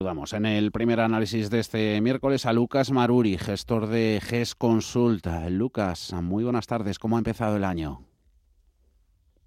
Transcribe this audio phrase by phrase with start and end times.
[0.00, 5.50] Vamos en el primer análisis de este miércoles a Lucas Maruri, gestor de GES Consulta.
[5.50, 7.00] Lucas, muy buenas tardes.
[7.00, 8.04] ¿Cómo ha empezado el año?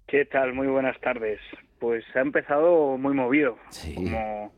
[0.06, 0.52] ¿Qué tal?
[0.52, 1.40] Muy buenas tardes.
[1.78, 3.56] Pues ha empezado muy movido,
[3.94, 4.52] como,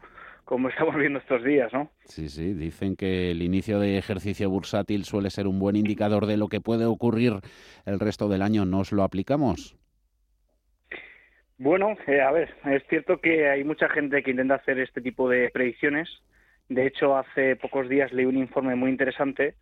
[0.45, 1.89] como estamos viendo estos días, ¿no?
[2.07, 2.55] Sí, sí.
[2.55, 6.61] Dicen que el inicio de ejercicio bursátil suele ser un buen indicador de lo que
[6.61, 7.35] puede ocurrir
[7.87, 8.65] el resto del año.
[8.65, 9.77] ¿Nos lo aplicamos?
[11.57, 15.29] Bueno, eh, a ver, es cierto que hay mucha gente que intenta hacer este tipo
[15.29, 16.09] de predicciones.
[16.69, 19.55] De hecho, hace pocos días leí un informe muy interesante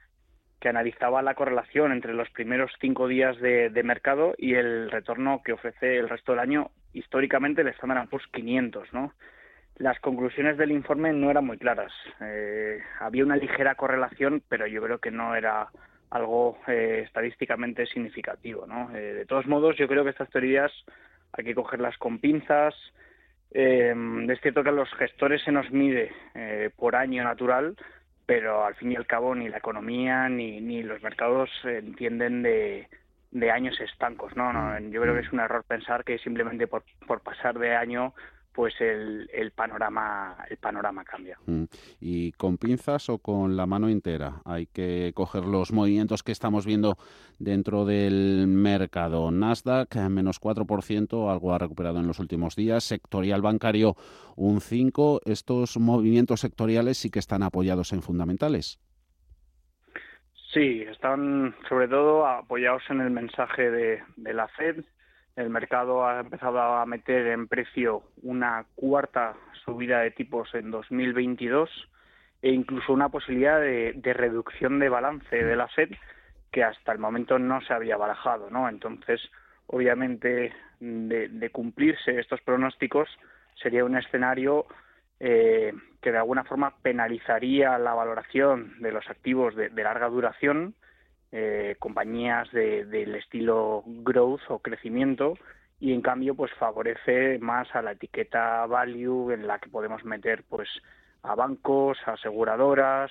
[0.58, 5.52] que analizaba la correlación entre los primeros cinco días de, mercado y el retorno que
[5.52, 9.12] ofrece el resto del año históricamente el Standard Poor's 500, ¿no?
[9.76, 11.92] Las conclusiones del informe no eran muy claras.
[12.20, 15.68] Eh, había una ligera correlación, pero yo creo que no era
[16.10, 18.88] algo eh, estadísticamente significativo, ¿no?
[18.90, 20.70] de todos modos, yo creo que estas teorías
[21.32, 22.74] hay que cogerlas con pinzas.
[23.50, 23.94] Eh,
[24.28, 27.76] es cierto que a los gestores se nos mide eh, por año natural,
[28.26, 32.88] pero al fin y al cabo ni la economía ni, ni los mercados entienden de,
[33.30, 34.36] de años estancos.
[34.36, 34.52] ¿no?
[34.52, 38.14] no yo creo que es un error pensar que simplemente por, por pasar de año
[38.52, 41.38] pues el, el, panorama el panorama cambia.
[41.46, 41.64] Mm.
[42.00, 44.42] ¿Y con pinzas o con la mano entera?
[44.44, 46.96] Hay que coger los movimientos que estamos viendo
[47.38, 49.30] dentro del mercado.
[49.30, 52.84] Nasdaq, menos 4%, algo ha recuperado en los últimos días.
[52.84, 53.96] Sectorial bancario,
[54.36, 55.20] un 5%.
[55.24, 58.78] ¿Estos movimientos sectoriales sí que están apoyados en fundamentales?
[60.52, 64.84] Sí, están sobre todo apoyados en el mensaje de, de la Fed
[65.36, 69.34] el mercado ha empezado a meter en precio una cuarta
[69.64, 71.70] subida de tipos en 2022
[72.42, 75.90] e incluso una posibilidad de, reducción de balance de la Fed
[76.50, 78.68] que hasta el momento no se había barajado, ¿no?
[78.68, 79.20] Entonces,
[79.68, 83.08] obviamente, de, cumplirse estos pronósticos
[83.54, 84.66] sería un escenario
[85.18, 85.72] eh,
[86.02, 90.74] que de alguna forma penalizaría la valoración de los activos de larga duración
[91.32, 95.38] eh, compañías del estilo growth o crecimiento
[95.80, 100.44] y en cambio pues favorece más a la etiqueta value en la que podemos meter
[100.48, 100.68] pues
[101.22, 103.10] a bancos, aseguradoras,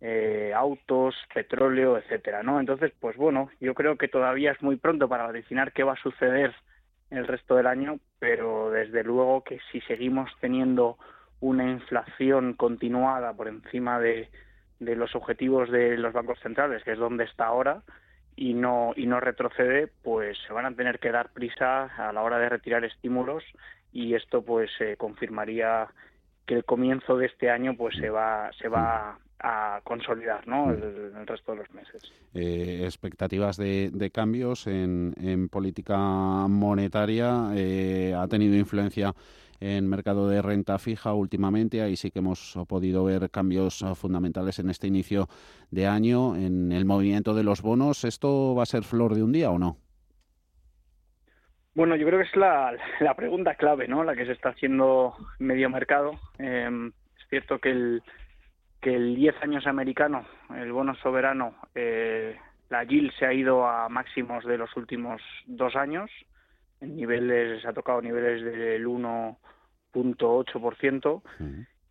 [0.00, 2.60] eh, autos, petróleo, etcétera, ¿no?
[2.60, 6.02] Entonces, pues bueno, yo creo que todavía es muy pronto para definir qué va a
[6.02, 6.54] suceder
[7.10, 10.98] el resto del año, pero desde luego que si seguimos teniendo
[11.40, 14.28] una inflación continuada por encima de,
[14.84, 17.82] de los objetivos de los bancos centrales, que es donde está ahora,
[18.36, 22.22] y no, y no retrocede, pues se van a tener que dar prisa a la
[22.22, 23.44] hora de retirar estímulos
[23.92, 25.88] y esto pues confirmaría
[26.46, 30.70] que el comienzo de este año pues se va, se va a consolidar ¿no?
[30.70, 32.02] el, resto de los meses.
[32.32, 35.98] Eh, expectativas de, de cambios en, en, política
[36.48, 39.12] monetaria eh, ha tenido influencia
[39.60, 41.82] en mercado de renta fija últimamente.
[41.82, 45.28] Ahí sí que hemos podido ver cambios fundamentales en este inicio
[45.70, 48.04] de año, en el movimiento de los bonos.
[48.04, 49.76] ¿Esto va a ser flor de un día o no?
[51.74, 54.04] Bueno, yo creo que es la, la pregunta clave, ¿no?
[54.04, 56.12] La que se está haciendo medio mercado.
[56.38, 58.02] Em, es cierto que el,
[58.84, 60.24] que el 10 años americano,
[60.54, 62.36] el bono soberano, eh,
[62.68, 66.10] la yield se ha ido a máximos de los últimos dos años.
[66.82, 71.22] En niveles, ha tocado niveles del 1.8%.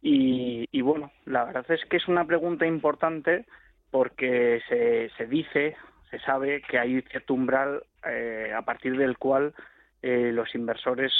[0.03, 3.47] y, y bueno, la verdad es que es una pregunta importante
[3.89, 5.75] porque se, se dice,
[6.11, 9.55] se sabe que hay cierto umbral eh, a partir del cual
[10.05, 11.13] eh, los inversores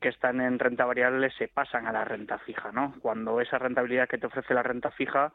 [0.00, 2.94] que están en renta variable se pasan a la renta fija, ¿no?
[3.02, 5.32] Cuando esa rentabilidad que te ofrece la renta fija,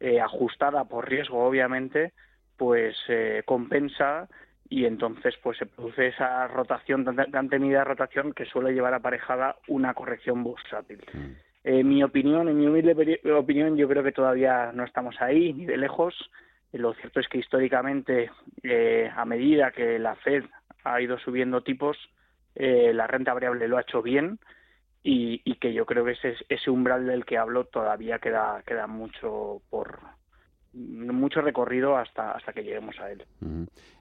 [0.00, 2.14] eh, ajustada por riesgo, obviamente,
[2.56, 4.26] pues eh, compensa
[4.70, 9.92] y entonces pues se produce esa rotación, tan, temida rotación que suele llevar aparejada una
[9.92, 11.04] corrección bursátil.
[11.12, 11.86] Mm.
[11.86, 15.76] Mi opinión, en mi humilde opinión, yo creo que todavía no estamos ahí, ni de
[15.76, 16.14] lejos.
[16.72, 18.30] Lo cierto es que históricamente,
[19.14, 20.44] a medida que la Fed
[20.84, 21.98] ha ido subiendo tipos,
[22.54, 24.38] eh, la renta variable lo ha hecho bien
[25.02, 28.86] y, y, que yo creo que ese, ese umbral del que hablo todavía queda, queda
[28.86, 30.00] mucho por,
[30.72, 33.24] mucho recorrido hasta, hasta que lleguemos a él.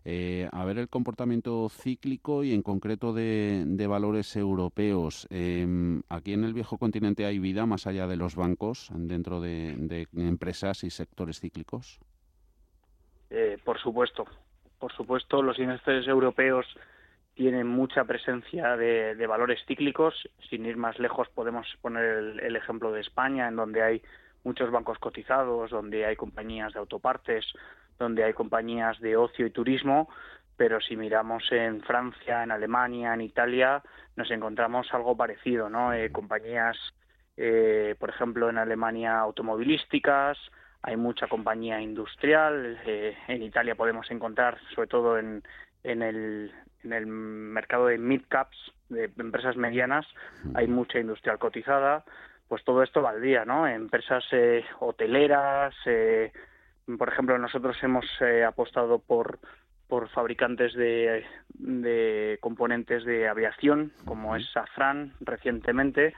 [0.06, 5.28] Eh, a ver el comportamiento cíclico y en concreto de, valores europeos.
[5.32, 10.08] Em, aquí en el viejo continente hay vida más allá de los bancos dentro de,
[10.16, 12.00] empresas y sectores cíclicos.
[13.32, 14.26] Eh, por supuesto,
[14.80, 16.66] por supuesto, los índices europeos
[17.40, 20.14] tienen mucha presencia de, valores cíclicos.
[20.50, 24.02] Sin ir más lejos, podemos poner el ejemplo de España, en donde hay
[24.44, 27.46] muchos bancos cotizados, donde hay compañías de autopartes,
[27.98, 30.10] donde hay compañías de ocio y turismo,
[30.58, 33.84] pero si miramos en Francia, en Alemania, en Italia,
[34.18, 35.94] nos encontramos algo parecido, ¿no?
[35.94, 36.76] Eh, compañías,
[37.38, 40.38] eh, por ejemplo, en Alemania automovilísticas,
[40.82, 45.42] hay mucha compañía industrial, eh, en Italia podemos encontrar, sobre todo en,
[45.84, 46.52] en, el,
[46.84, 48.58] en el mercado de mid caps,
[48.90, 50.06] de empresas medianas,
[50.56, 52.04] hay mucha industrial cotizada,
[52.48, 53.68] pues todo esto valdría, ¿no?
[53.68, 56.32] Empresas eh, hoteleras, eh,
[56.98, 59.40] por ejemplo, nosotros hemos eh, apostado por,
[59.88, 61.24] por fabricantes de,
[61.54, 66.16] de componentes de aviación, como es Safran recientemente.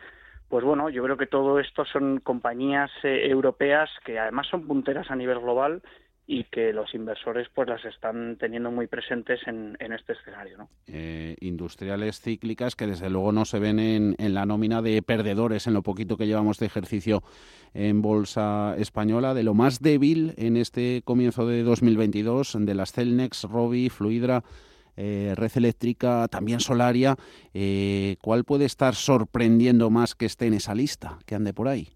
[0.47, 5.15] Pues bueno, yo creo que todo esto son compañías europeas que además son punteras a
[5.15, 5.81] nivel global
[6.27, 10.57] y que los inversores pues las están teniendo muy presentes en, este escenario.
[10.57, 10.69] ¿no?
[10.87, 15.73] Eh, industriales cíclicas que desde luego no se ven en, la nómina de perdedores en
[15.73, 17.23] lo poquito que llevamos de ejercicio
[17.73, 23.43] en bolsa española, de lo más débil en este comienzo de 2022, de las Celnex,
[23.43, 24.43] Robi, Fluidra,
[24.97, 27.15] eh, Red Eléctrica, también Solaria,
[27.53, 31.89] eh, ¿cuál puede estar sorprendiendo más que esté en esa lista, que ande por ahí?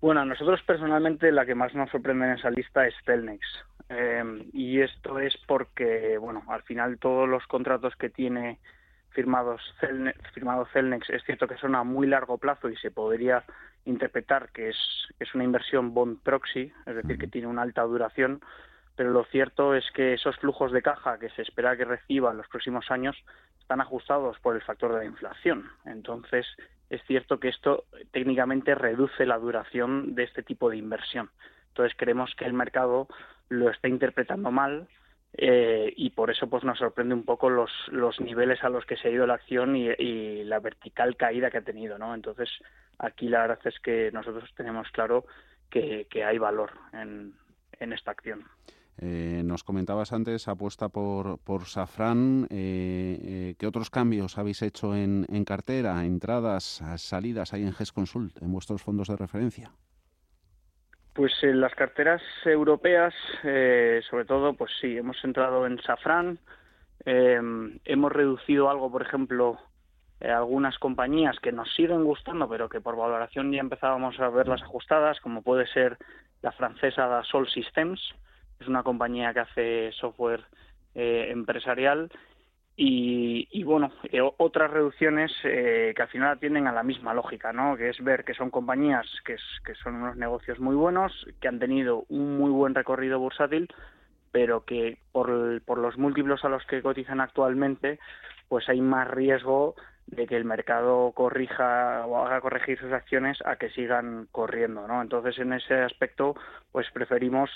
[0.00, 3.44] Bueno, a nosotros personalmente la que más nos sorprende en esa lista es Celnex.
[3.88, 8.58] Eh, y esto es porque, bueno, al final todos los contratos que tiene
[9.10, 13.42] firmados Celnex, firmado Celnex es cierto que son a muy largo plazo y se podría
[13.86, 14.76] interpretar que es,
[15.18, 18.40] es una inversión bond proxy, es decir, que tiene una alta duración,
[18.94, 22.36] pero lo cierto es que esos flujos de caja que se espera que reciba en
[22.36, 23.16] los próximos años
[23.58, 25.70] están ajustados por el factor de la inflación.
[25.84, 26.46] Entonces,
[26.90, 31.30] es cierto que esto técnicamente reduce la duración de este tipo de inversión.
[31.68, 33.08] Entonces creemos que el mercado
[33.48, 34.88] lo está interpretando mal
[35.34, 38.96] eh, y por eso pues nos sorprende un poco los, los niveles a los que
[38.96, 42.14] se ha ido la acción y, la vertical caída que ha tenido, ¿no?
[42.14, 42.48] Entonces
[42.98, 45.26] aquí la verdad es que nosotros tenemos claro
[45.68, 47.34] que, que hay valor en,
[47.78, 48.44] en esta acción.
[49.00, 52.48] Eh, nos comentabas antes, apuesta por, por Safran.
[52.50, 58.42] Eh, eh, ¿Qué otros cambios habéis hecho en, cartera, entradas, salidas ahí en GES Consult,
[58.42, 59.70] en vuestros fondos de referencia?
[61.14, 66.38] Pues en las carteras europeas, sobre todo, pues sí, hemos entrado en Safran.
[67.04, 69.58] hemos reducido algo, por ejemplo,
[70.20, 75.20] algunas compañías que nos siguen gustando, pero que por valoración ya empezábamos a verlas ajustadas,
[75.20, 75.98] como puede ser
[76.42, 78.14] la francesa Dassault Systems,
[78.60, 80.44] es una compañía que hace software
[80.94, 82.10] eh, empresarial
[82.80, 87.76] y, bueno, eh, otras reducciones eh, que al final atienden a la misma lógica, ¿no?
[87.76, 89.34] Que es ver que son compañías que,
[89.64, 93.68] que son unos negocios muy buenos, que han tenido un muy buen recorrido bursátil,
[94.30, 97.98] pero que por, por los múltiplos a los que cotizan actualmente,
[98.48, 99.74] pues hay más riesgo
[100.06, 105.02] de que el mercado corrija o haga corregir sus acciones a que sigan corriendo, ¿no?
[105.02, 106.36] Entonces, en ese aspecto,
[106.70, 107.50] pues preferimos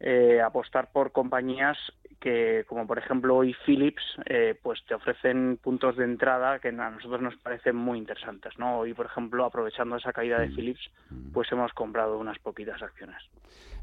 [0.00, 1.78] eh, apostar por compañías
[2.20, 6.90] que, como por ejemplo hoy Philips, eh, pues te ofrecen puntos de entrada que a
[6.90, 8.78] nosotros nos parecen muy interesantes, ¿no?
[8.78, 10.54] Hoy, por ejemplo, aprovechando esa caída de mm.
[10.54, 11.32] Philips, mm.
[11.32, 13.22] pues hemos comprado unas poquitas acciones.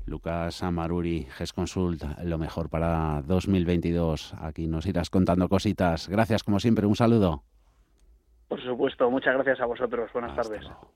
[0.07, 4.33] Lucas Amaruri, GES Consult, lo mejor para 2022.
[4.41, 6.09] Aquí nos irás contando cositas.
[6.09, 7.43] Gracias, como siempre, un saludo.
[8.47, 10.11] Por supuesto, muchas gracias a vosotros.
[10.13, 10.65] Buenas tardes.